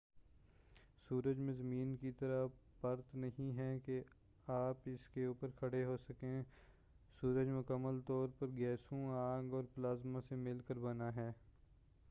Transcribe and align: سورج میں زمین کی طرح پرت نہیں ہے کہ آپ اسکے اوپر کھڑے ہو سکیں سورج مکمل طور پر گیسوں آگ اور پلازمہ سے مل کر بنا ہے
سورج 1.09 1.39
میں 1.39 1.53
زمین 1.53 1.95
کی 1.95 2.11
طرح 2.11 2.45
پرت 2.81 3.13
نہیں 3.15 3.57
ہے 3.57 3.77
کہ 3.85 4.01
آپ 4.47 4.77
اسکے 4.85 5.25
اوپر 5.25 5.49
کھڑے 5.55 5.83
ہو 5.85 5.97
سکیں 5.97 6.41
سورج 7.21 7.49
مکمل 7.49 7.99
طور 8.07 8.29
پر 8.39 8.47
گیسوں 8.47 9.05
آگ 9.11 9.53
اور 9.53 9.63
پلازمہ 9.75 10.19
سے 10.29 10.35
مل 10.35 10.59
کر 10.67 10.79
بنا 10.79 11.15
ہے 11.15 11.31